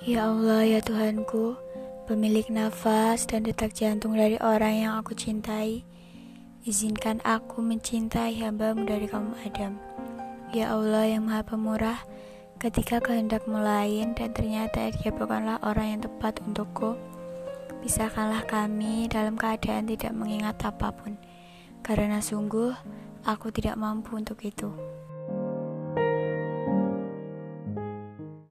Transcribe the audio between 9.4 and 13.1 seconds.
Adam. Ya Allah yang maha pemurah, ketika